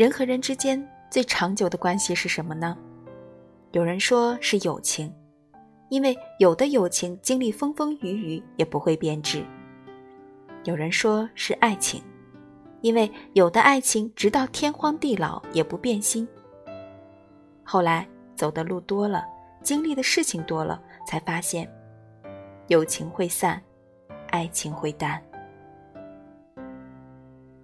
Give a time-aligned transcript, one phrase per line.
[0.00, 2.74] 人和人之间最长久的关系是什么呢？
[3.72, 5.14] 有人说是友情，
[5.90, 9.42] 因为有的友情经历风风雨雨也不会变质；
[10.64, 12.02] 有人说是爱情，
[12.80, 16.26] 因为有的爱情直到天荒地老也不变心。
[17.62, 19.22] 后来走的路多了，
[19.62, 21.70] 经历的事情多了，才发现，
[22.68, 23.62] 友情会散，
[24.30, 25.22] 爱情会淡。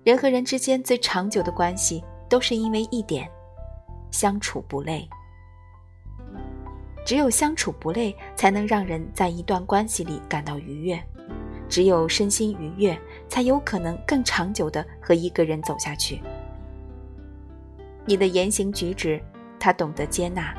[0.04, 2.04] 人和人之间最长久的关系。
[2.28, 3.30] 都是因为一点，
[4.10, 5.08] 相处不累。
[7.04, 10.98] 只有相处不累，才能让人在一段关系里感到愉悦；
[11.68, 12.98] 只有身心愉悦，
[13.28, 16.20] 才有可能更长久的和一个人走下去。
[18.04, 19.22] 你的言行举止，
[19.58, 20.54] 他懂得接纳；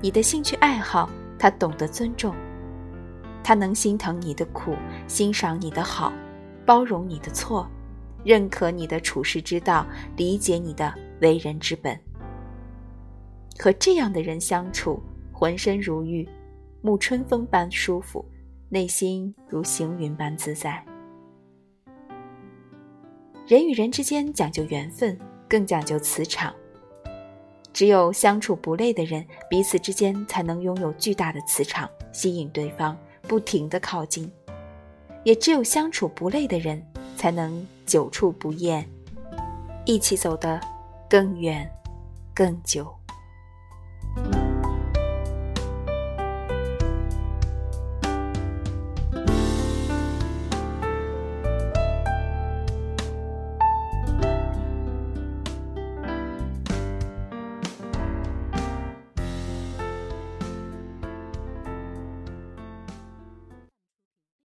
[0.00, 2.34] 你的兴趣爱好，他懂得尊重。
[3.42, 4.74] 他能心疼你的苦，
[5.06, 6.12] 欣赏你的好，
[6.66, 7.68] 包容你的错。
[8.24, 11.98] 认可你的处世之道，理解你的为人之本。
[13.58, 16.28] 和这样的人相处，浑身如玉，
[16.82, 18.24] 沐春风般舒服，
[18.68, 20.84] 内心如行云般自在。
[23.46, 26.54] 人与人之间讲究缘分，更讲究磁场。
[27.72, 34.30] 只有相处不累的人，彼此之间才能拥有巨大的磁场，吸引对方不停的靠近。
[35.22, 36.82] 也只有相处不累的人。
[37.20, 38.88] 才能久处不厌，
[39.84, 40.58] 一起走得
[41.06, 41.70] 更远、
[42.34, 42.99] 更久。